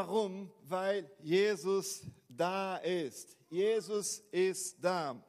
[0.00, 0.50] Warum?
[0.62, 3.36] Weil Jesus da ist.
[3.50, 5.22] Jesus ist da.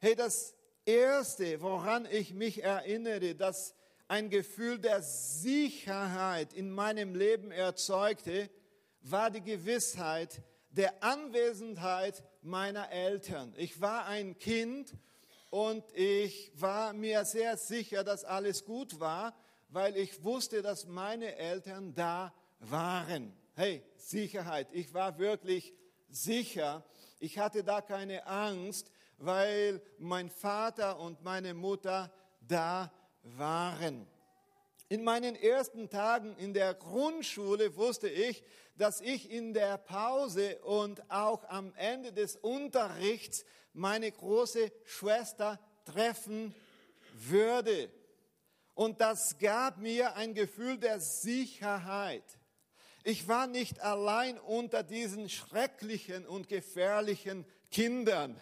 [0.00, 3.76] Hey, das Erste, woran ich mich erinnere, dass
[4.08, 8.50] ein Gefühl der Sicherheit in meinem Leben erzeugte,
[9.02, 13.54] war die Gewissheit der Anwesenheit meiner Eltern.
[13.56, 14.96] Ich war ein Kind
[15.50, 19.32] und ich war mir sehr sicher, dass alles gut war,
[19.68, 23.37] weil ich wusste, dass meine Eltern da waren.
[23.60, 24.68] Hey, Sicherheit.
[24.70, 25.74] Ich war wirklich
[26.08, 26.84] sicher.
[27.18, 32.08] Ich hatte da keine Angst, weil mein Vater und meine Mutter
[32.40, 32.92] da
[33.24, 34.06] waren.
[34.88, 38.44] In meinen ersten Tagen in der Grundschule wusste ich,
[38.76, 46.54] dass ich in der Pause und auch am Ende des Unterrichts meine große Schwester treffen
[47.12, 47.90] würde.
[48.76, 52.38] Und das gab mir ein Gefühl der Sicherheit.
[53.08, 58.38] Ich war nicht allein unter diesen schrecklichen und gefährlichen Kindern.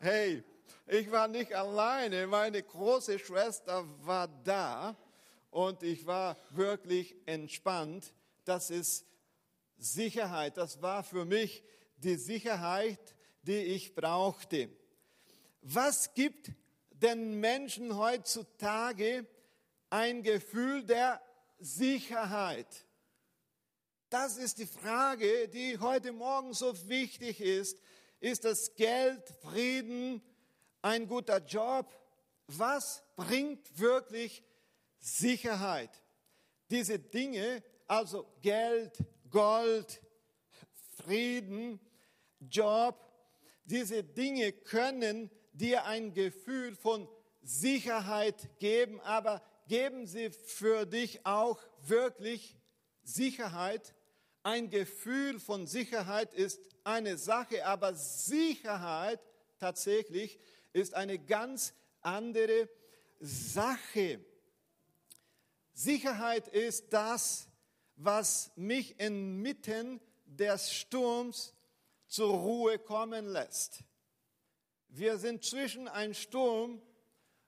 [0.00, 0.42] Hey,
[0.86, 4.96] ich war nicht alleine, meine große Schwester war da
[5.50, 8.14] und ich war wirklich entspannt.
[8.46, 9.04] Das ist
[9.76, 10.56] Sicherheit.
[10.56, 11.62] Das war für mich
[11.98, 14.70] die Sicherheit, die ich brauchte.
[15.60, 16.52] Was gibt
[16.90, 19.26] den Menschen heutzutage
[19.90, 21.20] ein Gefühl der
[21.58, 22.85] Sicherheit?
[24.08, 27.78] Das ist die Frage, die heute Morgen so wichtig ist.
[28.20, 30.22] Ist das Geld, Frieden,
[30.80, 31.92] ein guter Job?
[32.46, 34.44] Was bringt wirklich
[35.06, 35.90] Sicherheit.
[36.70, 40.00] Diese Dinge, also Geld, Gold,
[40.96, 41.80] Frieden,
[42.40, 43.00] Job,
[43.64, 47.08] diese Dinge können dir ein Gefühl von
[47.42, 52.56] Sicherheit geben, aber geben sie für dich auch wirklich
[53.02, 53.95] Sicherheit?
[54.46, 59.18] Ein Gefühl von Sicherheit ist eine Sache, aber Sicherheit
[59.58, 60.38] tatsächlich
[60.72, 62.68] ist eine ganz andere
[63.18, 64.24] Sache.
[65.72, 67.48] Sicherheit ist das,
[67.96, 71.52] was mich inmitten des Sturms
[72.06, 73.80] zur Ruhe kommen lässt.
[74.90, 76.80] Wir sind zwischen einem Sturm,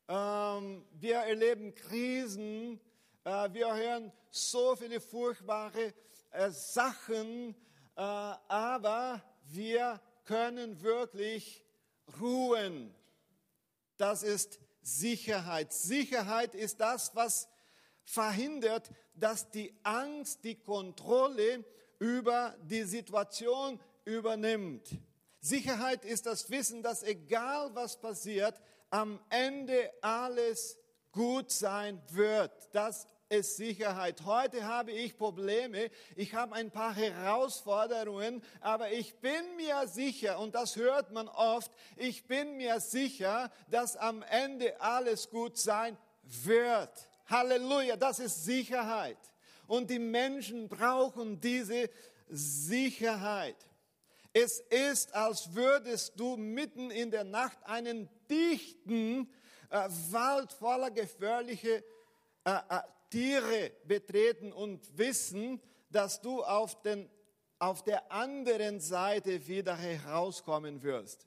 [0.08, 2.80] ähm, wir erleben Krisen,
[3.22, 5.94] äh, wir hören so viele furchtbare
[6.30, 7.54] äh, Sachen,
[7.96, 11.64] äh, aber wir können wirklich
[12.20, 12.94] ruhen.
[13.96, 15.72] Das ist Sicherheit.
[15.72, 17.48] Sicherheit ist das, was
[18.04, 21.64] verhindert, dass die Angst die Kontrolle
[21.98, 24.88] über die Situation übernimmt.
[25.40, 28.60] Sicherheit ist das Wissen, dass egal was passiert,
[28.90, 30.78] am Ende alles
[31.12, 32.52] gut sein wird.
[32.72, 34.22] Das ist Sicherheit.
[34.24, 40.54] Heute habe ich Probleme, ich habe ein paar Herausforderungen, aber ich bin mir sicher, und
[40.54, 46.90] das hört man oft, ich bin mir sicher, dass am Ende alles gut sein wird.
[47.26, 49.18] Halleluja, das ist Sicherheit.
[49.66, 51.90] Und die Menschen brauchen diese
[52.30, 53.56] Sicherheit.
[54.32, 59.30] Es ist, als würdest du mitten in der Nacht einen dichten
[59.68, 61.82] äh, Wald voller gefährlicher
[62.44, 65.60] äh, äh, Tiere betreten und wissen,
[65.90, 67.08] dass du auf, den,
[67.58, 71.26] auf der anderen Seite wieder herauskommen wirst.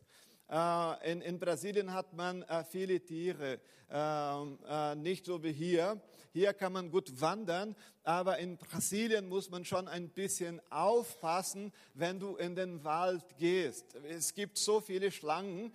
[0.49, 3.59] Äh, in, in, Brasilien hat man äh, viele Tiere,
[3.89, 6.01] ähm, äh, nicht so wie hier.
[6.33, 12.21] Hier kann man gut wandern, aber in Brasilien muss man schon ein bisschen aufpassen, wenn
[12.21, 13.95] du in den Wald gehst.
[14.07, 15.73] Es gibt so viele Schlangen,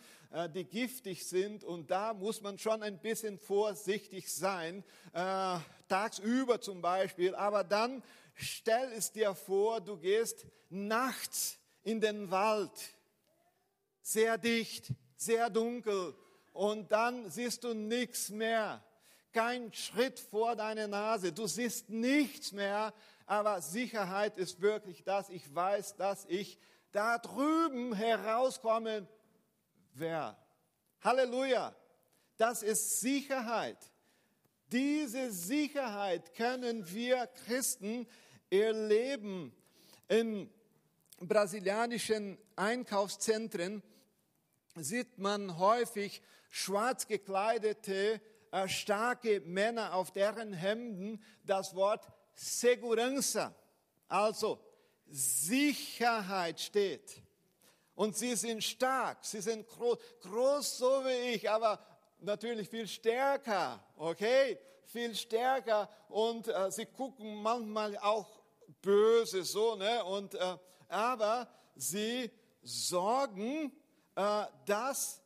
[0.55, 4.83] die giftig sind und da muss man schon ein bisschen vorsichtig sein,
[5.89, 7.35] tagsüber zum Beispiel.
[7.35, 8.03] Aber dann
[8.35, 12.73] stell es dir vor, du gehst nachts in den Wald
[14.01, 16.15] sehr dicht, sehr dunkel
[16.53, 18.83] und dann siehst du nichts mehr.
[19.37, 21.31] Kein Schritt vor deiner Nase.
[21.31, 22.95] Du siehst nichts mehr,
[23.27, 25.29] aber Sicherheit ist wirklich das.
[25.29, 26.59] Ich weiß, dass ich
[26.91, 29.07] da drüben herauskommen
[29.93, 30.39] werde.
[31.03, 31.77] Halleluja.
[32.39, 33.77] Das ist Sicherheit.
[34.73, 38.09] Diese Sicherheit können wir Christen
[38.49, 39.55] erleben
[40.09, 40.51] in
[41.21, 43.83] brasilianischen Einkaufszentren
[44.77, 48.23] sieht man häufig schwarz gekleidete,
[48.67, 53.53] starke Männer, auf deren Hemden das Wort Segurança,
[54.09, 54.59] also
[55.09, 57.23] Sicherheit steht.
[57.95, 61.79] Und sie sind stark, sie sind groß, groß so wie ich, aber
[62.21, 64.59] natürlich viel stärker, okay?
[64.85, 68.29] Viel stärker und äh, sie gucken manchmal auch
[68.83, 70.05] böse so, ne?
[70.05, 70.59] Und, äh,
[70.89, 72.31] aber sie
[72.63, 73.73] sorgen,
[74.15, 75.23] äh, dass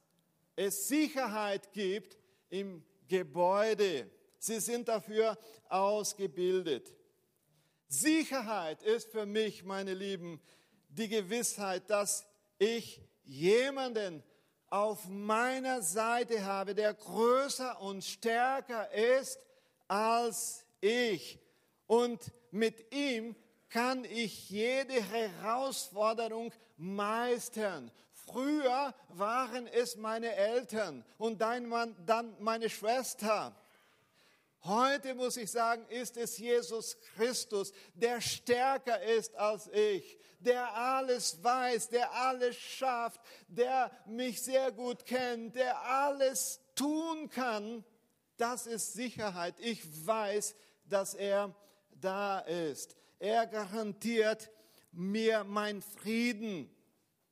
[0.57, 2.19] es Sicherheit gibt
[2.51, 4.11] im Gebäude.
[4.39, 5.37] Sie sind dafür
[5.69, 6.95] ausgebildet.
[7.89, 10.41] Sicherheit ist für mich, meine Lieben,
[10.89, 12.27] die Gewissheit, dass
[12.59, 14.23] ich jemanden
[14.69, 19.45] auf meiner Seite habe, der größer und stärker ist
[19.89, 21.39] als ich.
[21.87, 23.35] Und mit ihm
[23.69, 27.91] kann ich jede Herausforderung meistern.
[28.33, 31.69] Früher waren es meine Eltern und dann
[32.39, 33.55] meine Schwester.
[34.63, 41.43] Heute muss ich sagen, ist es Jesus Christus, der stärker ist als ich, der alles
[41.43, 47.85] weiß, der alles schafft, der mich sehr gut kennt, der alles tun kann.
[48.37, 49.55] Das ist Sicherheit.
[49.59, 50.55] Ich weiß,
[50.85, 51.55] dass er
[51.93, 52.97] da ist.
[53.19, 54.51] Er garantiert
[54.93, 56.71] mir mein Frieden.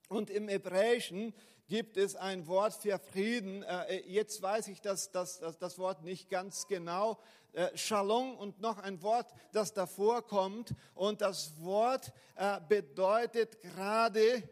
[0.08, 1.34] Und im Hebräischen
[1.68, 3.62] gibt es ein Wort für Frieden.
[3.62, 7.18] Äh, jetzt weiß ich das, das, das, das Wort nicht ganz genau.
[7.52, 10.74] Äh, Shalom und noch ein Wort, das davor kommt.
[10.94, 14.42] Und das Wort äh, bedeutet gerade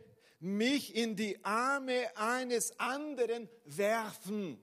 [0.40, 4.62] mich in die Arme eines anderen werfen.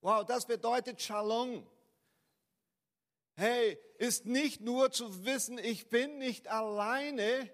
[0.00, 1.66] Wow, das bedeutet Shalom.
[3.36, 7.50] Hey, ist nicht nur zu wissen, ich bin nicht alleine,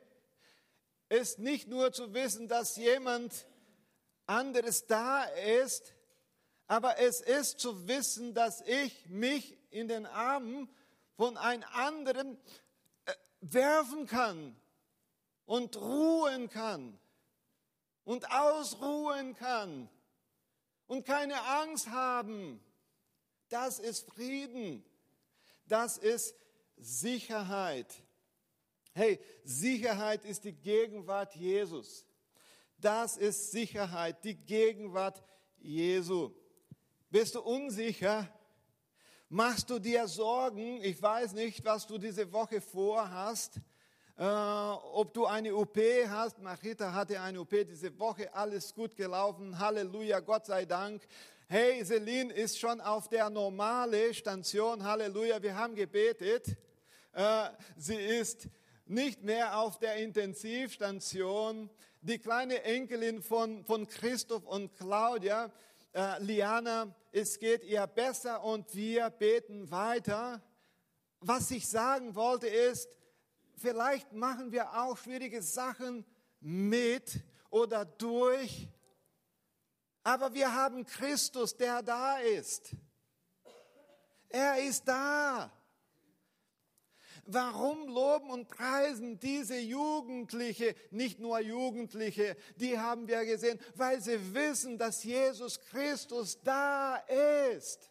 [1.10, 3.46] ist nicht nur zu wissen, dass jemand
[4.26, 5.92] anderes da ist,
[6.66, 10.68] aber es ist zu wissen, dass ich mich in den Armen
[11.16, 12.38] von einem anderen
[13.06, 14.56] äh, werfen kann
[15.46, 16.98] und ruhen kann
[18.04, 19.90] und ausruhen kann
[20.86, 22.64] und keine Angst haben.
[23.48, 24.84] Das ist Frieden.
[25.66, 26.36] Das ist
[26.76, 27.92] Sicherheit.
[28.92, 32.04] Hey, Sicherheit ist die Gegenwart Jesus.
[32.78, 35.22] Das ist Sicherheit, die Gegenwart
[35.58, 36.32] Jesu.
[37.08, 38.28] Bist du unsicher?
[39.28, 40.82] Machst du dir Sorgen?
[40.82, 43.60] Ich weiß nicht, was du diese Woche vorhast.
[44.16, 45.78] Äh, ob du eine OP
[46.08, 46.40] hast.
[46.40, 48.34] Marita hatte eine OP diese Woche.
[48.34, 49.56] Alles gut gelaufen.
[49.56, 51.02] Halleluja, Gott sei Dank.
[51.48, 54.82] Hey, Celine ist schon auf der normale Station.
[54.82, 56.56] Halleluja, wir haben gebetet.
[57.12, 58.48] Äh, sie ist
[58.90, 61.70] nicht mehr auf der Intensivstation.
[62.02, 65.50] Die kleine Enkelin von, von Christoph und Claudia,
[65.94, 70.42] äh, Liana, es geht ihr besser und wir beten weiter.
[71.20, 72.96] Was ich sagen wollte ist,
[73.56, 76.04] vielleicht machen wir auch schwierige Sachen
[76.40, 77.20] mit
[77.50, 78.69] oder durch,
[80.02, 82.75] aber wir haben Christus, der da ist.
[84.28, 85.52] Er ist da.
[87.32, 94.35] Warum loben und preisen diese Jugendliche, nicht nur Jugendliche, die haben wir gesehen, weil sie
[94.35, 96.97] wissen, dass Jesus Christus da
[97.56, 97.91] ist.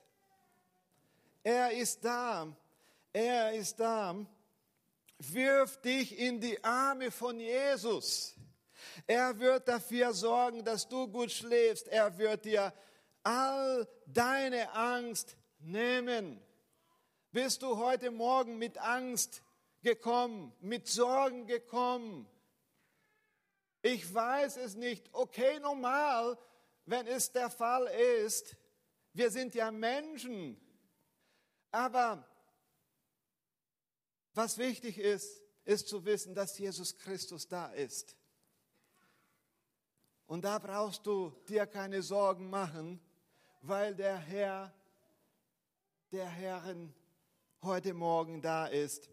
[1.43, 2.47] Er ist da.
[3.13, 4.15] Er ist da.
[5.19, 8.35] Wirf dich in die Arme von Jesus.
[9.07, 11.87] Er wird dafür sorgen, dass du gut schläfst.
[11.87, 12.73] Er wird dir
[13.23, 16.41] all deine Angst nehmen.
[17.31, 19.43] Bist du heute Morgen mit Angst
[19.83, 22.27] gekommen, mit Sorgen gekommen?
[23.83, 25.13] Ich weiß es nicht.
[25.13, 26.39] Okay, normal,
[26.85, 27.85] wenn es der Fall
[28.25, 28.57] ist.
[29.13, 30.59] Wir sind ja Menschen.
[31.69, 32.27] Aber
[34.33, 38.17] was wichtig ist, ist zu wissen, dass Jesus Christus da ist.
[40.25, 42.99] Und da brauchst du dir keine Sorgen machen,
[43.61, 44.73] weil der Herr,
[46.11, 46.95] der Herrin
[47.61, 49.09] heute Morgen da ist.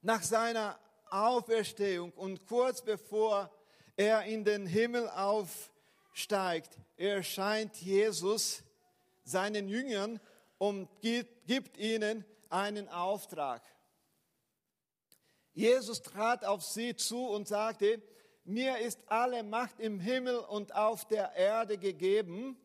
[0.00, 0.78] Nach seiner
[1.10, 3.50] Auferstehung und kurz bevor
[3.96, 8.62] er in den Himmel aufsteigt, erscheint Jesus
[9.24, 10.20] seinen Jüngern
[10.58, 13.62] und gibt ihnen einen Auftrag.
[15.52, 18.00] Jesus trat auf sie zu und sagte,
[18.44, 22.56] mir ist alle Macht im Himmel und auf der Erde gegeben.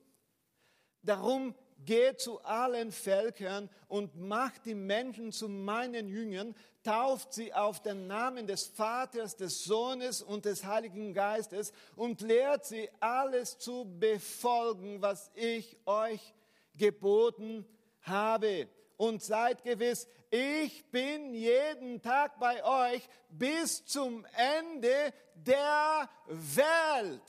[1.01, 7.81] Darum Geht zu allen Völkern und macht die Menschen zu meinen Jüngern, tauft sie auf
[7.81, 13.85] den Namen des Vaters, des Sohnes und des Heiligen Geistes und lehrt sie alles zu
[13.99, 16.33] befolgen, was ich euch
[16.77, 17.65] geboten
[18.01, 18.67] habe.
[18.97, 24.25] Und seid gewiss, ich bin jeden Tag bei euch bis zum
[24.59, 27.21] Ende der Welt.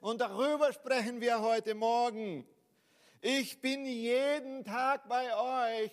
[0.00, 2.46] Und darüber sprechen wir heute Morgen.
[3.20, 5.90] Ich bin jeden Tag bei euch.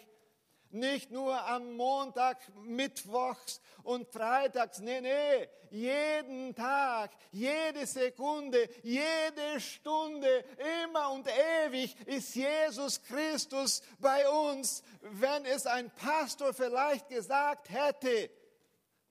[0.70, 4.80] Nicht nur am Montag, Mittwochs und Freitags.
[4.80, 5.48] Nee, nee.
[5.72, 10.44] Jeden Tag, jede Sekunde, jede Stunde,
[10.84, 11.28] immer und
[11.66, 14.84] ewig ist Jesus Christus bei uns.
[15.02, 18.30] Wenn es ein Pastor vielleicht gesagt hätte,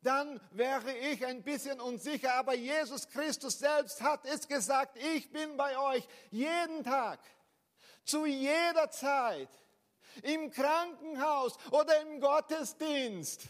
[0.03, 2.35] dann wäre ich ein bisschen unsicher.
[2.35, 7.21] Aber Jesus Christus selbst hat es gesagt, ich bin bei euch jeden Tag,
[8.05, 9.49] zu jeder Zeit,
[10.23, 13.43] im Krankenhaus oder im Gottesdienst.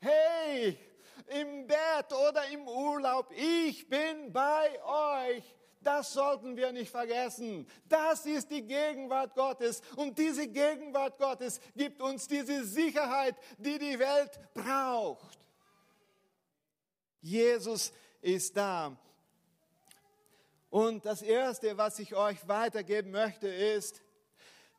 [0.00, 0.78] Hey,
[1.26, 5.42] im Bett oder im Urlaub, ich bin bei euch.
[5.80, 7.66] Das sollten wir nicht vergessen.
[7.88, 9.80] Das ist die Gegenwart Gottes.
[9.96, 15.38] Und diese Gegenwart Gottes gibt uns diese Sicherheit, die die Welt braucht.
[17.20, 18.96] Jesus ist da.
[20.70, 24.02] Und das Erste, was ich euch weitergeben möchte, ist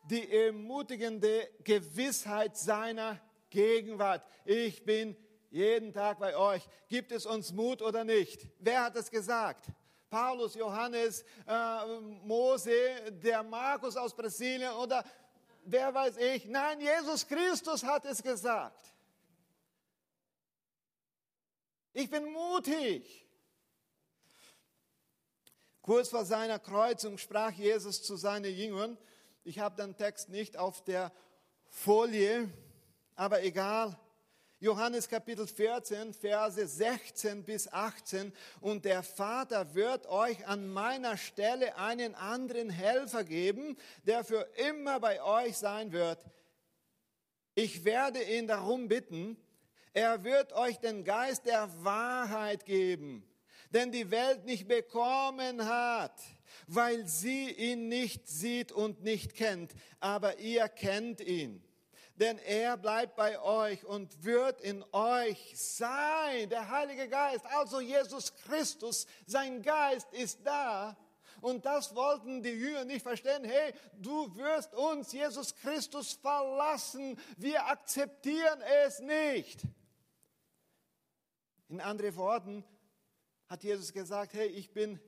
[0.09, 3.19] die ermutigende Gewissheit seiner
[3.49, 4.23] Gegenwart.
[4.45, 5.15] Ich bin
[5.49, 6.67] jeden Tag bei euch.
[6.87, 8.47] Gibt es uns Mut oder nicht?
[8.59, 9.65] Wer hat es gesagt?
[10.09, 15.03] Paulus, Johannes, äh, Mose, der Markus aus Brasilien oder
[15.65, 16.45] wer weiß ich?
[16.45, 18.93] Nein, Jesus Christus hat es gesagt.
[21.93, 23.28] Ich bin mutig.
[25.89, 28.95] Kurz vor seiner Kreuzung sprach Jesus zu seinen Jüngern.
[29.43, 31.11] Ich habe den Text nicht auf der
[31.67, 32.47] Folie,
[33.15, 33.97] aber egal.
[34.59, 38.31] Johannes Kapitel 14, Verse 16 bis 18.
[38.61, 44.99] Und der Vater wird euch an meiner Stelle einen anderen Helfer geben, der für immer
[44.99, 46.23] bei euch sein wird.
[47.55, 49.37] Ich werde ihn darum bitten,
[49.93, 53.27] er wird euch den Geist der Wahrheit geben,
[53.69, 56.19] den die Welt nicht bekommen hat,
[56.67, 61.63] weil sie ihn nicht sieht und nicht kennt, aber ihr kennt ihn.
[62.15, 68.35] Denn er bleibt bei euch und wird in euch sein, der Heilige Geist, also Jesus
[68.35, 70.97] Christus, sein Geist ist da.
[71.39, 73.45] Und das wollten die Jünger nicht verstehen.
[73.45, 77.17] Hey, du wirst uns, Jesus Christus, verlassen.
[77.37, 79.61] Wir akzeptieren es nicht.
[81.69, 82.65] In anderen Worten
[83.49, 84.99] hat Jesus gesagt, hey, ich bin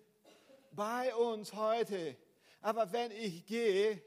[0.71, 2.17] bei uns heute,
[2.59, 4.01] aber wenn ich gehe,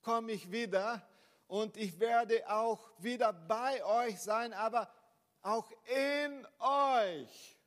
[0.00, 1.06] komme ich wieder
[1.48, 4.90] und ich werde auch wieder bei euch sein, aber
[5.42, 7.58] auch in euch,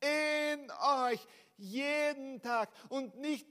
[0.00, 1.24] in euch,
[1.56, 2.70] jeden Tag.
[2.88, 3.46] Und nicht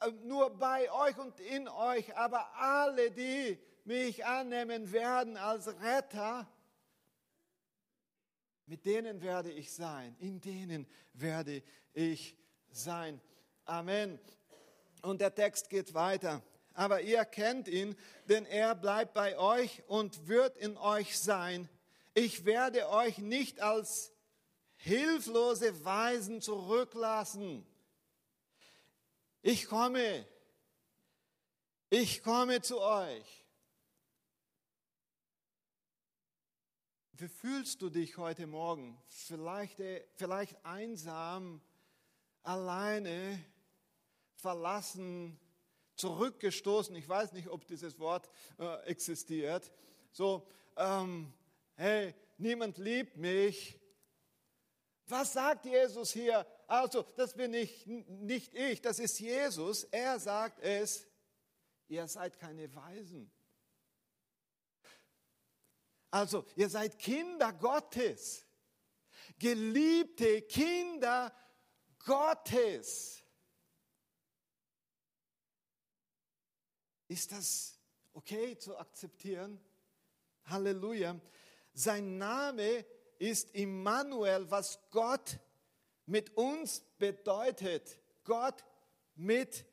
[0.00, 6.46] äh, nur bei euch und in euch, aber alle, die mich annehmen werden als Retter,
[8.66, 12.36] mit denen werde ich sein, in denen werde ich
[12.70, 13.20] sein.
[13.64, 14.18] Amen.
[15.02, 16.42] Und der Text geht weiter.
[16.72, 17.96] Aber ihr kennt ihn,
[18.28, 21.68] denn er bleibt bei euch und wird in euch sein.
[22.14, 24.12] Ich werde euch nicht als
[24.76, 27.66] hilflose Weisen zurücklassen.
[29.42, 30.26] Ich komme.
[31.90, 33.43] Ich komme zu euch.
[37.16, 39.00] Wie fühlst du dich heute Morgen?
[39.06, 41.60] Vielleicht, äh, vielleicht einsam,
[42.42, 43.38] alleine,
[44.34, 45.38] verlassen,
[45.94, 46.92] zurückgestoßen.
[46.96, 48.28] Ich weiß nicht, ob dieses Wort
[48.58, 49.70] äh, existiert.
[50.10, 50.44] So,
[50.76, 51.32] ähm,
[51.76, 53.78] hey, niemand liebt mich.
[55.06, 56.44] Was sagt Jesus hier?
[56.66, 59.84] Also, das bin ich, nicht ich, das ist Jesus.
[59.84, 61.06] Er sagt es,
[61.86, 63.30] ihr seid keine Weisen.
[66.14, 68.46] Also, ihr seid Kinder Gottes.
[69.36, 71.34] Geliebte Kinder
[72.04, 73.20] Gottes.
[77.08, 77.80] Ist das
[78.12, 79.60] okay zu akzeptieren?
[80.44, 81.20] Halleluja.
[81.72, 82.86] Sein Name
[83.18, 85.40] ist Immanuel, was Gott
[86.06, 87.98] mit uns bedeutet.
[88.22, 88.64] Gott
[89.16, 89.66] mit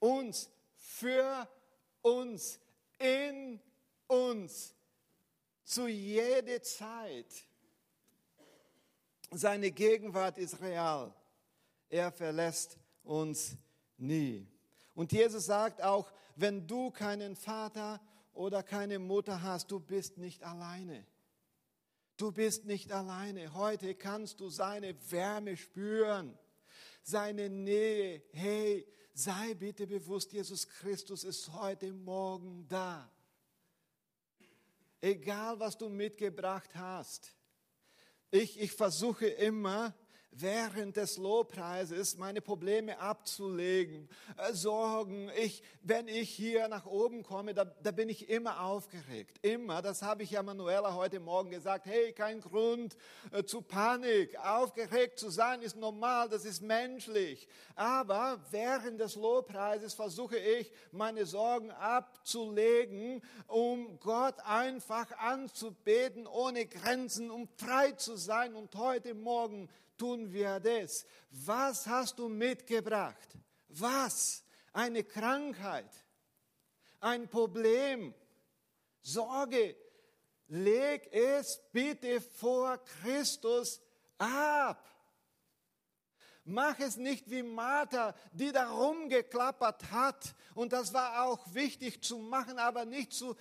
[0.00, 1.48] uns, für
[2.02, 2.60] uns,
[2.98, 3.58] in
[4.06, 4.74] uns
[5.68, 7.26] zu jeder Zeit.
[9.30, 11.14] Seine Gegenwart ist real.
[11.90, 13.54] Er verlässt uns
[13.98, 14.48] nie.
[14.94, 18.00] Und Jesus sagt auch, wenn du keinen Vater
[18.32, 21.06] oder keine Mutter hast, du bist nicht alleine.
[22.16, 23.52] Du bist nicht alleine.
[23.52, 26.36] Heute kannst du seine Wärme spüren,
[27.02, 28.22] seine Nähe.
[28.32, 33.10] Hey, sei bitte bewusst, Jesus Christus ist heute Morgen da
[35.00, 37.34] egal was du mitgebracht hast.
[38.30, 39.94] Ich, ich versuche immer,
[40.30, 45.30] während des Lobpreises meine Probleme abzulegen, äh, Sorgen.
[45.36, 49.38] Ich, wenn ich hier nach oben komme, da, da bin ich immer aufgeregt.
[49.42, 49.82] Immer.
[49.82, 51.86] Das habe ich ja Manuela heute Morgen gesagt.
[51.86, 52.96] Hey, kein Grund
[53.32, 54.38] äh, zu Panik.
[54.38, 57.48] Aufgeregt zu sein ist normal, das ist menschlich.
[57.74, 67.30] Aber während des Lobpreises versuche ich, meine Sorgen abzulegen, um Gott einfach anzubeten, ohne Grenzen,
[67.30, 68.54] um frei zu sein.
[68.54, 69.68] Und heute Morgen
[69.98, 71.04] tun wir das.
[71.30, 73.28] Was hast du mitgebracht?
[73.68, 74.44] Was?
[74.72, 75.90] Eine Krankheit,
[77.00, 78.14] ein Problem,
[79.00, 79.76] Sorge.
[80.50, 83.80] Leg es bitte vor Christus
[84.16, 84.82] ab.
[86.44, 90.34] Mach es nicht wie Martha, die da rumgeklappert hat.
[90.54, 93.36] Und das war auch wichtig zu machen, aber nicht zu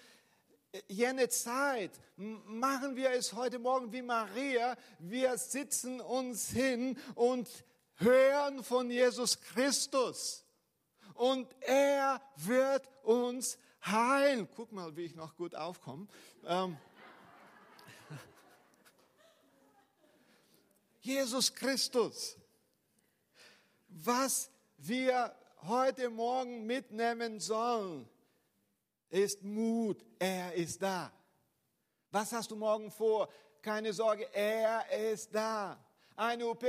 [0.87, 4.75] jene Zeit machen wir es heute Morgen wie Maria.
[4.99, 7.49] Wir sitzen uns hin und
[7.95, 10.43] hören von Jesus Christus.
[11.13, 14.47] Und er wird uns heilen.
[14.55, 16.07] Guck mal, wie ich noch gut aufkomme.
[16.45, 16.77] Ähm,
[20.99, 22.37] Jesus Christus.
[23.87, 28.07] Was wir heute Morgen mitnehmen sollen,
[29.09, 31.11] ist Mut, er ist da.
[32.11, 33.29] Was hast du morgen vor?
[33.61, 35.77] Keine Sorge, er ist da.
[36.15, 36.65] Eine OP,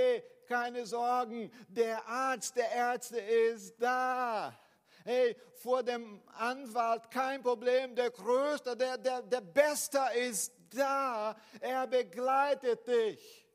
[0.46, 4.58] keine Sorgen, der Arzt der Ärzte ist da.
[5.04, 11.36] Hey, vor dem Anwalt kein Problem, der Größte, der, der, der Beste ist da.
[11.60, 13.46] Er begleitet dich.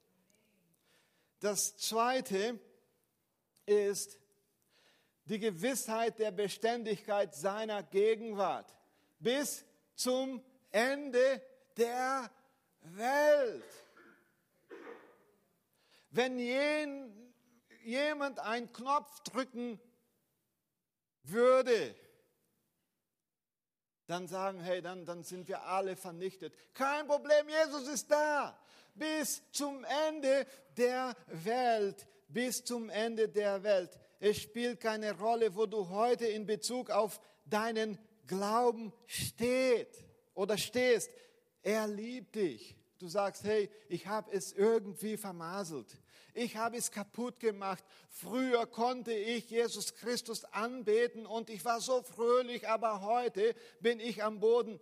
[1.40, 2.60] Das Zweite
[3.66, 4.18] ist,
[5.26, 8.76] die Gewissheit der Beständigkeit seiner Gegenwart
[9.20, 9.66] bis
[9.96, 11.42] zum Ende
[11.78, 12.30] der
[12.82, 13.64] Welt.
[16.10, 17.34] Wenn jen,
[17.84, 19.80] jemand einen Knopf drücken
[21.24, 21.96] würde,
[24.08, 26.54] dann sagen, hey, dann, dann sind wir alle vernichtet.
[26.74, 28.60] Kein Problem, Jesus ist da.
[28.94, 30.46] Bis zum Ende
[30.78, 32.06] der Welt.
[32.28, 33.98] Bis zum Ende der Welt.
[34.26, 39.90] Es spielt keine Rolle, wo du heute in Bezug auf deinen Glauben steht
[40.34, 41.12] oder stehst.
[41.62, 42.74] Er liebt dich.
[43.00, 45.88] Du sagst, hey, ich habe es irgendwie vermaselt.
[46.34, 47.84] Ich habe es kaputt gemacht.
[48.08, 54.24] Früher konnte ich Jesus Christus anbeten und ich war so fröhlich, aber heute bin ich
[54.24, 54.80] am Boden.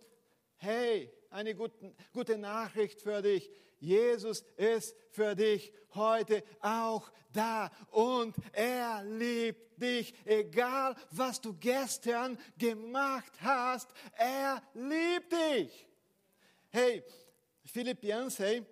[0.54, 3.50] Hey, eine gute, gute Nachricht für dich.
[3.82, 12.38] Jesus ist für dich heute auch da und er liebt dich, egal was du gestern
[12.56, 15.88] gemacht hast, er liebt dich.
[16.70, 17.02] Hey,
[17.64, 18.64] Philipp Yancey,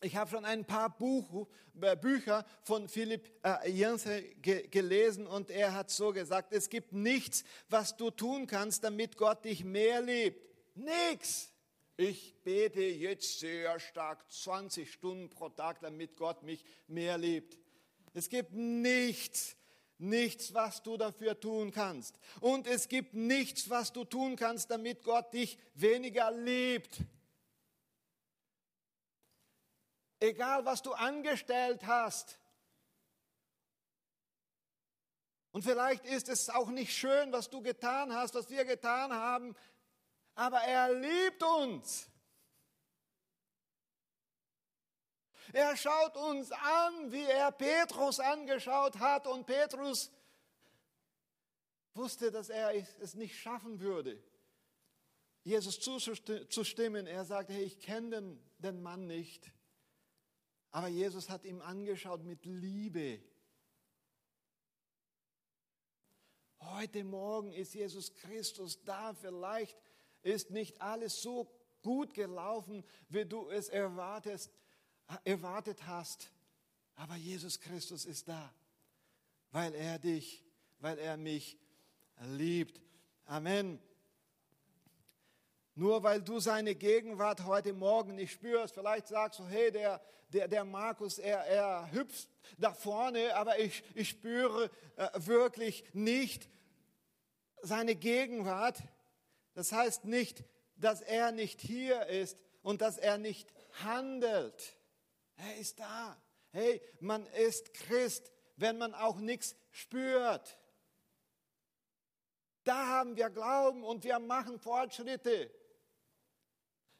[0.00, 1.46] ich habe schon ein paar Buch,
[1.80, 6.92] äh, Bücher von Philipp äh, Yancey ge gelesen und er hat so gesagt, es gibt
[6.92, 10.44] nichts, was du tun kannst, damit Gott dich mehr liebt.
[10.74, 11.53] Nichts.
[11.96, 17.56] Ich bete jetzt sehr stark 20 Stunden pro Tag, damit Gott mich mehr liebt.
[18.14, 19.56] Es gibt nichts,
[19.98, 22.18] nichts, was du dafür tun kannst.
[22.40, 26.98] Und es gibt nichts, was du tun kannst, damit Gott dich weniger liebt.
[30.18, 32.40] Egal, was du angestellt hast.
[35.52, 39.54] Und vielleicht ist es auch nicht schön, was du getan hast, was wir getan haben
[40.34, 42.08] aber er liebt uns.
[45.52, 50.10] Er schaut uns an, wie er Petrus angeschaut hat und Petrus
[51.94, 54.20] wusste, dass er es nicht schaffen würde,
[55.44, 57.06] Jesus zuzustimmen.
[57.06, 59.52] Er sagte, hey, ich kenne den, den Mann nicht.
[60.70, 63.22] Aber Jesus hat ihm angeschaut mit Liebe.
[66.58, 69.14] Heute Morgen ist Jesus Christus da.
[69.14, 69.76] Vielleicht
[70.24, 71.50] ist nicht alles so
[71.82, 74.50] gut gelaufen, wie du es erwartest,
[75.24, 76.30] erwartet hast.
[76.96, 78.52] Aber Jesus Christus ist da,
[79.52, 80.44] weil er dich,
[80.78, 81.58] weil er mich
[82.20, 82.80] liebt.
[83.26, 83.78] Amen.
[85.76, 90.46] Nur weil du seine Gegenwart heute Morgen nicht spürst, vielleicht sagst du, hey, der, der,
[90.46, 96.48] der Markus, er, er hüpft da vorne, aber ich, ich spüre äh, wirklich nicht
[97.62, 98.78] seine Gegenwart.
[99.54, 100.44] Das heißt nicht,
[100.76, 103.52] dass er nicht hier ist und dass er nicht
[103.84, 104.76] handelt.
[105.36, 106.20] Er ist da.
[106.50, 110.58] Hey, man ist Christ, wenn man auch nichts spürt.
[112.64, 115.50] Da haben wir Glauben und wir machen Fortschritte.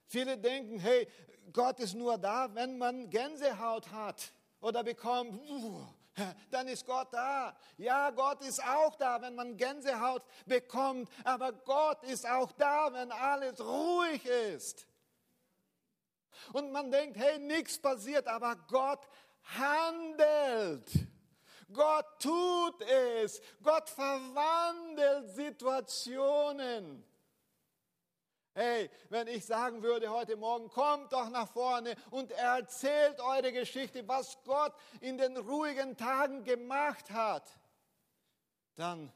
[0.06, 1.08] Viele denken, hey,
[1.52, 5.40] Gott ist nur da, wenn man Gänsehaut hat oder bekommt,
[6.50, 7.56] dann ist Gott da.
[7.76, 13.10] Ja, Gott ist auch da, wenn man Gänsehaut bekommt, aber Gott ist auch da, wenn
[13.12, 14.86] alles ruhig ist.
[16.52, 19.06] Und man denkt, hey, nichts passiert, aber Gott
[19.42, 20.90] handelt.
[21.72, 23.40] Gott tut es.
[23.62, 27.04] Gott verwandelt Situationen.
[28.56, 34.06] Hey, wenn ich sagen würde heute Morgen, kommt doch nach vorne und erzählt eure Geschichte,
[34.06, 37.48] was Gott in den ruhigen Tagen gemacht hat,
[38.76, 39.12] dann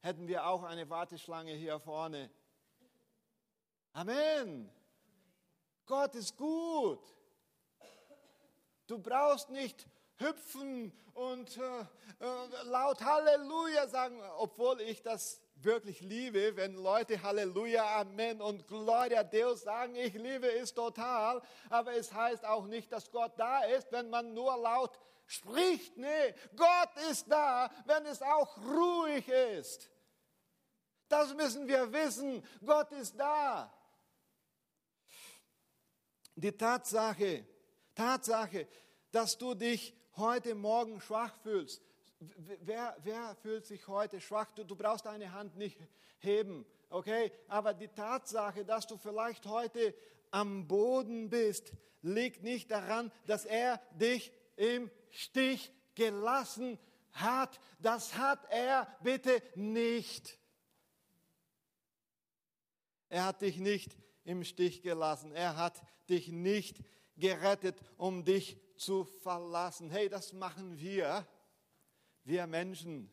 [0.00, 2.28] hätten wir auch eine Warteschlange hier vorne.
[3.92, 4.68] Amen.
[5.86, 6.98] Gott ist gut.
[8.88, 11.80] Du brauchst nicht hüpfen und äh,
[12.18, 19.22] äh, laut Halleluja sagen, obwohl ich das wirklich liebe, wenn Leute Halleluja, Amen und Gloria
[19.22, 21.40] Deus sagen, ich liebe es total,
[21.70, 25.96] aber es heißt auch nicht, dass Gott da ist, wenn man nur laut spricht.
[25.96, 29.90] Nee, Gott ist da, wenn es auch ruhig ist.
[31.08, 33.72] Das müssen wir wissen, Gott ist da.
[36.34, 37.46] Die Tatsache,
[37.94, 38.66] Tatsache,
[39.12, 41.82] dass du dich heute Morgen schwach fühlst.
[42.60, 44.50] Wer, wer fühlt sich heute schwach?
[44.54, 45.78] Du, du brauchst deine Hand nicht
[46.18, 47.32] heben, okay?
[47.48, 49.94] Aber die Tatsache, dass du vielleicht heute
[50.30, 56.78] am Boden bist, liegt nicht daran, dass er dich im Stich gelassen
[57.12, 57.58] hat.
[57.78, 60.38] Das hat er bitte nicht.
[63.08, 65.32] Er hat dich nicht im Stich gelassen.
[65.32, 66.82] Er hat dich nicht
[67.16, 69.90] gerettet, um dich zu verlassen.
[69.90, 71.26] Hey, das machen wir,
[72.24, 73.10] wir Menschen.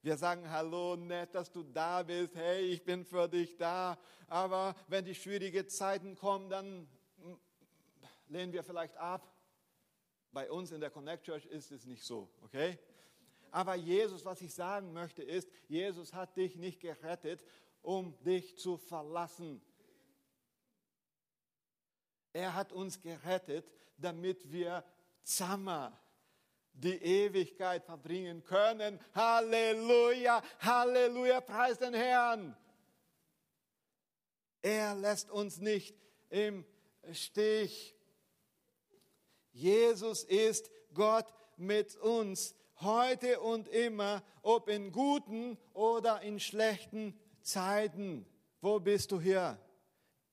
[0.00, 2.34] Wir sagen, hallo, nett, dass du da bist.
[2.36, 3.98] Hey, ich bin für dich da.
[4.28, 6.88] Aber wenn die schwierigen Zeiten kommen, dann
[8.28, 9.34] lehnen wir vielleicht ab.
[10.30, 12.78] Bei uns in der Connect Church ist es nicht so, okay?
[13.50, 17.44] Aber Jesus, was ich sagen möchte, ist, Jesus hat dich nicht gerettet,
[17.82, 19.62] um dich zu verlassen.
[22.34, 24.84] Er hat uns gerettet, damit wir
[25.22, 25.92] zusammen
[26.78, 28.98] die Ewigkeit verbringen können.
[29.14, 32.56] Halleluja, Halleluja, preis den Herrn.
[34.62, 35.96] Er lässt uns nicht
[36.30, 36.64] im
[37.12, 37.96] Stich.
[39.52, 48.26] Jesus ist Gott mit uns heute und immer, ob in guten oder in schlechten Zeiten.
[48.60, 49.58] Wo bist du hier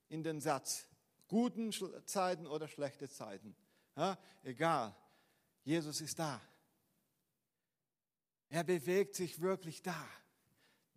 [0.09, 0.87] in den Satz?
[1.27, 1.71] Guten
[2.05, 3.55] Zeiten oder schlechte Zeiten.
[3.95, 4.95] Ja, egal,
[5.65, 6.39] Jesus ist da.
[8.47, 10.07] Er bewegt sich wirklich da.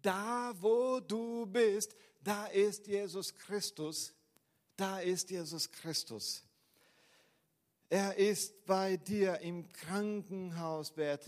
[0.00, 4.14] Da, wo du bist, da ist Jesus Christus.
[4.76, 6.44] Da ist Jesus Christus.
[7.88, 11.24] Er ist bei dir im Krankenhausbett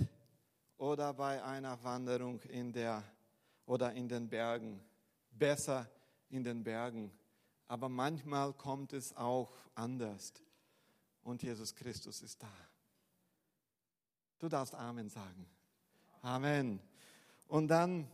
[0.79, 3.03] oder bei einer Wanderung in der
[3.67, 4.81] oder in den Bergen.
[5.33, 5.91] Besser
[6.29, 7.11] in den Bergen
[7.71, 10.33] aber manchmal kommt es auch anders.
[11.23, 12.53] Und Jesus Christus ist da.
[14.41, 15.47] Du darfst Amen sagen.
[16.23, 16.81] Amen.
[17.47, 18.11] Und dann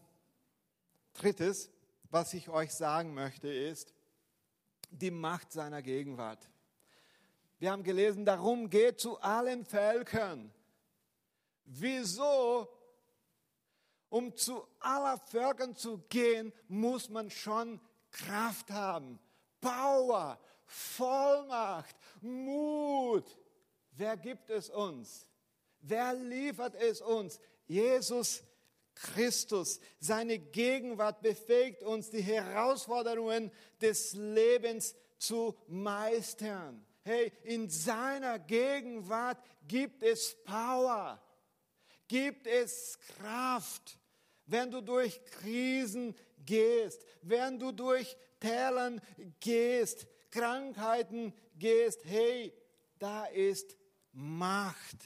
[1.14, 1.70] drittes,
[2.10, 3.94] was ich euch sagen möchte, ist
[4.90, 6.50] die Macht seiner Gegenwart.
[7.60, 10.52] Wir haben gelesen, darum geht zu allen Völkern.
[11.64, 12.68] Wieso?
[14.08, 19.20] Um zu aller Völkern zu gehen, muss man schon Kraft haben.
[19.60, 23.38] Power, Vollmacht, Mut.
[23.92, 25.28] Wer gibt es uns?
[25.88, 27.40] Wer liefert es uns?
[27.66, 28.42] Jesus
[28.94, 29.79] Christus.
[30.01, 36.85] Seine Gegenwart befähigt uns, die Herausforderungen des Lebens zu meistern.
[37.05, 41.22] Hey, in seiner Gegenwart gibt es Power,
[42.09, 43.99] gibt es Kraft.
[44.46, 49.01] Wenn du durch Krisen gehst, wenn du durch Tälern
[49.40, 52.53] gehst, Krankheiten gehst, hey,
[52.99, 53.77] da ist
[54.12, 54.96] Macht,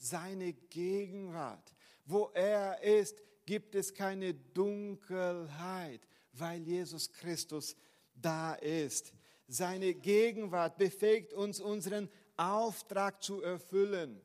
[0.00, 1.74] seine Gegenwart.
[2.04, 6.00] Wo er ist, gibt es keine Dunkelheit,
[6.32, 7.76] weil Jesus Christus
[8.14, 9.12] da ist.
[9.46, 14.20] Seine Gegenwart befähigt uns, unseren Auftrag zu erfüllen.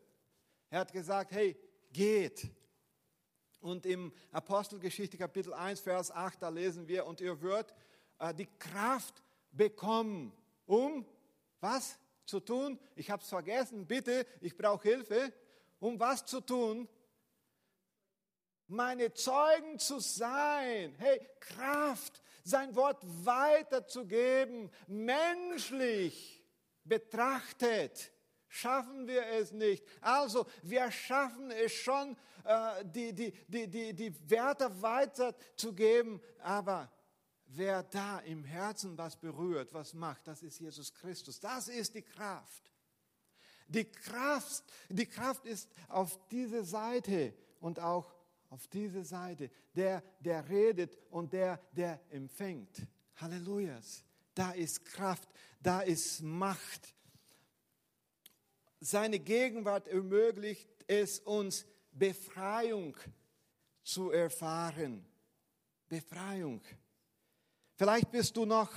[0.70, 1.58] Er hat gesagt, hey,
[1.92, 2.50] geht.
[3.60, 7.74] Und im Apostelgeschichte Kapitel 1, Vers 8, da lesen wir, und ihr wird
[8.20, 10.32] äh, die Kraft bekommen,
[10.66, 11.06] um
[11.60, 12.80] was zu tun?
[12.96, 15.34] Ich habe es vergessen, bitte, ich brauche Hilfe.
[15.80, 16.88] Um was zu tun?
[18.68, 20.96] Meine Zeugen zu sein.
[20.98, 26.44] Hey, Kraft, sein Wort weiterzugeben, menschlich
[26.84, 28.12] betrachtet,
[28.48, 29.86] schaffen wir es nicht.
[30.02, 36.92] Also, wir schaffen es schon, äh, die, die, die, die, die Werte weiterzugeben, aber
[37.48, 41.40] wer da im Herzen was berührt, was macht, das ist Jesus Christus.
[41.40, 42.72] Das ist die Kraft.
[43.68, 48.14] Die Kraft, die Kraft ist auf diese Seite und auch
[48.50, 49.50] auf diese Seite.
[49.76, 52.88] Der, der redet und der, der empfängt.
[53.16, 53.80] Halleluja.
[54.34, 55.30] Da ist Kraft,
[55.62, 56.94] da ist Macht.
[58.80, 62.96] Seine Gegenwart ermöglicht es uns, Befreiung
[63.84, 65.06] zu erfahren.
[65.88, 66.62] Befreiung.
[67.78, 68.72] Vielleicht bist du noch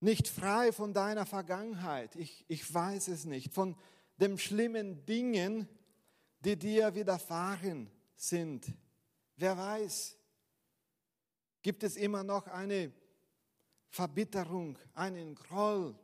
[0.00, 2.16] nicht frei von deiner Vergangenheit.
[2.16, 3.52] Ich, ich weiß es nicht.
[3.52, 3.76] Von
[4.18, 5.68] den schlimmen Dingen,
[6.40, 8.66] die dir widerfahren sind.
[9.36, 10.16] Wer weiß,
[11.62, 12.92] gibt es immer noch eine
[13.88, 15.98] Verbitterung, einen Groll.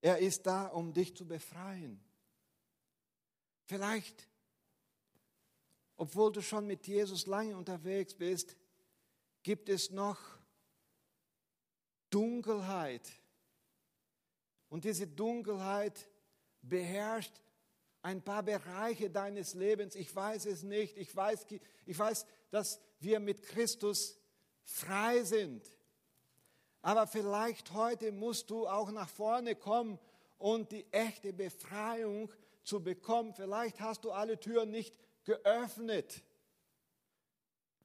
[0.00, 2.00] Er ist da, um dich zu befreien.
[3.64, 4.28] Vielleicht,
[5.96, 8.56] obwohl du schon mit Jesus lange unterwegs bist,
[9.42, 10.18] gibt es noch
[12.10, 13.08] Dunkelheit.
[14.68, 16.08] Und diese Dunkelheit
[16.62, 17.40] beherrscht
[18.02, 19.94] ein paar Bereiche deines Lebens.
[19.94, 20.96] Ich weiß es nicht.
[20.96, 21.46] Ich weiß,
[21.86, 24.18] ich weiß, dass wir mit Christus
[24.64, 25.62] frei sind.
[26.82, 29.98] Aber vielleicht heute musst du auch nach vorne kommen
[30.38, 33.34] und die echte Befreiung zu bekommen.
[33.34, 36.22] Vielleicht hast du alle Türen nicht geöffnet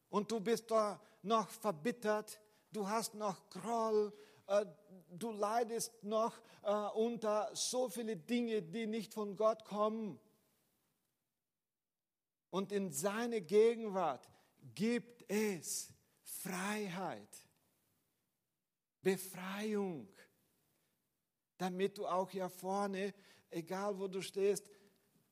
[0.09, 2.39] und du bist da noch verbittert,
[2.75, 4.13] du hast noch Groll,
[4.47, 4.65] äh,
[5.09, 6.33] du leidest noch
[6.63, 10.19] äh, unter so viele Dinge, die nicht von Gott kommen.
[12.49, 14.29] Und in seine Gegenwart
[14.75, 17.29] gibt es Freiheit,
[19.01, 20.07] Befreiung,
[21.57, 23.13] damit du auch hier vorne,
[23.49, 24.69] egal wo du stehst,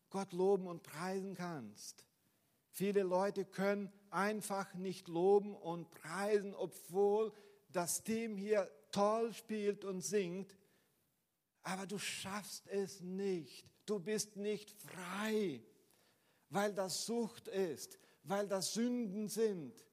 [0.09, 2.05] Gott loben und preisen kannst.
[2.75, 7.31] Viele Leute können einfach nicht loben und preisen, obwohl
[7.69, 10.57] das Team hier toll spielt und singt,
[11.61, 13.63] aber du schaffst es nicht.
[13.85, 15.61] Du bist nicht frei,
[16.49, 19.85] weil das Sucht ist, weil das Sünden sind,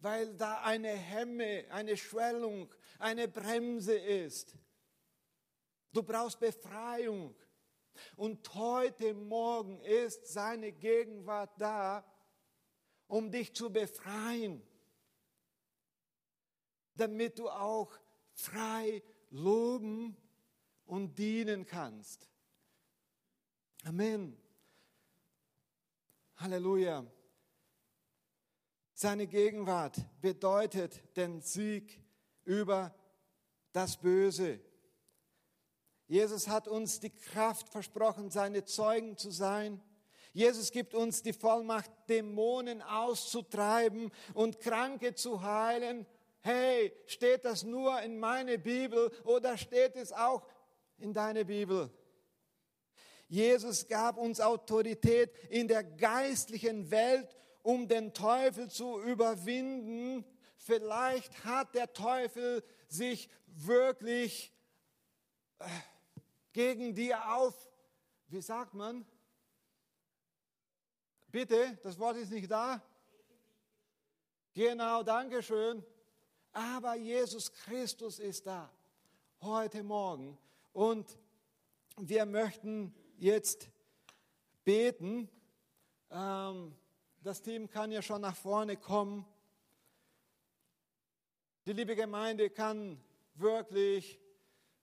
[0.00, 4.54] weil da eine Hemme, eine Schwellung, eine Bremse ist.
[5.94, 7.34] Du brauchst Befreiung.
[8.16, 12.04] Und heute Morgen ist seine Gegenwart da,
[13.06, 14.62] um dich zu befreien,
[16.94, 17.92] damit du auch
[18.32, 20.16] frei loben
[20.86, 22.28] und dienen kannst.
[23.84, 24.36] Amen.
[26.36, 27.06] Halleluja.
[28.92, 32.02] Seine Gegenwart bedeutet den Sieg
[32.44, 32.94] über
[33.72, 34.60] das Böse.
[36.06, 39.80] Jesus hat uns die Kraft versprochen, seine Zeugen zu sein.
[40.32, 46.06] Jesus gibt uns die Vollmacht, Dämonen auszutreiben und Kranke zu heilen
[46.46, 50.46] hey, steht das nur in meine Bibel oder steht es auch
[50.96, 51.90] in deine Bibel?
[53.26, 60.24] Jesus gab uns Autorität in der geistlichen Welt, um den Teufel zu überwinden.
[60.56, 64.52] Vielleicht hat der Teufel sich wirklich
[65.58, 65.64] äh,
[66.56, 67.68] gegen dir auf,
[68.28, 69.04] wie sagt man?
[71.30, 72.80] Bitte, das Wort ist nicht da.
[74.54, 75.84] Genau, danke schön.
[76.52, 78.72] Aber Jesus Christus ist da
[79.42, 80.38] heute Morgen
[80.72, 81.18] und
[81.98, 83.68] wir möchten jetzt
[84.64, 85.28] beten.
[86.10, 86.74] Ähm,
[87.20, 89.26] das Team kann ja schon nach vorne kommen.
[91.66, 92.98] Die liebe Gemeinde kann
[93.34, 94.18] wirklich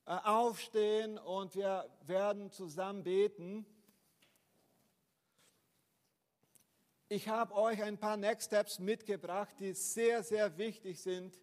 [0.06, 3.66] aufstehen und wir werden zusammen beten.
[7.10, 11.38] Ich habe euch ein paar Next Steps mitgebracht, die sehr, sehr wichtig sind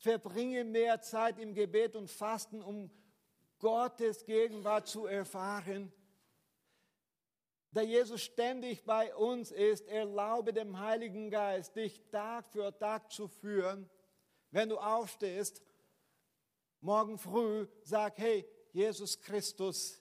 [0.00, 2.90] Verbringe mehr Zeit im Gebet und Fasten, um
[3.58, 5.92] Gottes Gegenwart zu erfahren.
[7.72, 13.28] Da Jesus ständig bei uns ist, erlaube dem Heiligen Geist, dich Tag für Tag zu
[13.28, 13.90] führen.
[14.50, 15.62] Wenn du aufstehst,
[16.80, 20.00] morgen früh, sag, hey, Jesus Christus,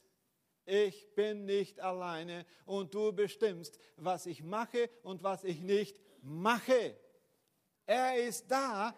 [0.65, 6.95] ich bin nicht alleine und du bestimmst, was ich mache und was ich nicht mache.
[7.85, 8.95] Er ist da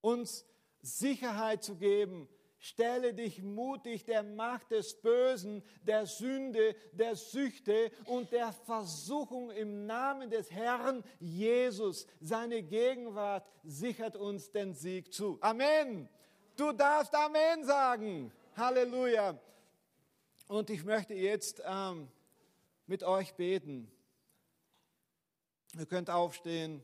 [0.00, 0.46] uns
[0.80, 2.28] Sicherheit zu geben.
[2.58, 9.86] Stelle dich mutig der Macht des Bösen, der Sünde, der Süchte und der Versuchung im
[9.86, 12.06] Namen des Herrn Jesus.
[12.20, 15.38] Seine Gegenwart sichert uns den Sieg zu.
[15.40, 16.08] Amen.
[16.56, 18.32] Du darfst Amen sagen.
[18.56, 19.38] Halleluja.
[20.48, 22.08] Und ich möchte jetzt ähm,
[22.86, 23.90] mit euch beten.
[25.76, 26.82] Ihr könnt aufstehen.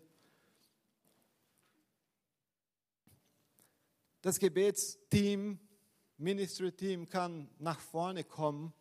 [4.22, 5.58] Das Gebetsteam,
[6.16, 8.72] Ministry-Team kann nach vorne kommen.